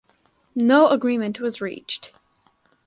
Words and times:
No 0.55 0.89
agreement 0.89 1.39
was 1.39 1.61
reached. 1.61 2.11